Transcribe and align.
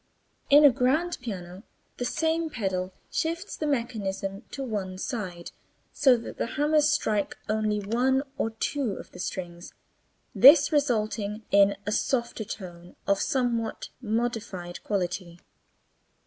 In 0.49 0.63
the 0.63 0.71
grand 0.71 1.19
piano 1.21 1.61
this 1.97 2.09
same 2.15 2.49
pedal 2.49 2.91
shifts 3.11 3.55
the 3.55 3.67
mechanism 3.67 4.41
to 4.49 4.63
one 4.63 4.97
side 4.97 5.51
so 5.93 6.17
that 6.17 6.39
the 6.39 6.47
hammers 6.57 6.89
strike 6.89 7.37
only 7.47 7.79
one 7.79 8.23
or 8.35 8.49
two 8.49 8.93
of 8.93 9.11
the 9.11 9.19
strings, 9.19 9.75
this 10.33 10.71
resulting 10.71 11.43
in 11.51 11.75
a 11.85 11.91
softer 11.91 12.43
tone 12.45 12.95
of 13.05 13.21
somewhat 13.21 13.89
modified 14.01 14.83
quality. 14.83 15.39